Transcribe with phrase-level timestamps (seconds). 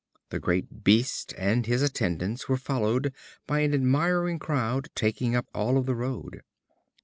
[0.31, 3.13] The great beast and his attendants were followed
[3.45, 6.41] by an admiring crowd, taking up all of the road.